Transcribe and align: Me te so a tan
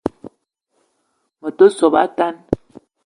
Me 1.41 1.49
te 1.59 1.65
so 1.77 1.87
a 2.01 2.05
tan 2.17 2.35